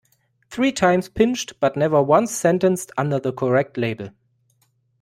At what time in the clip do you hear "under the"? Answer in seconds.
2.97-3.31